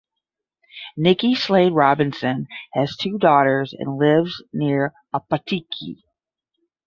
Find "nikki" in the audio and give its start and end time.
0.97-1.35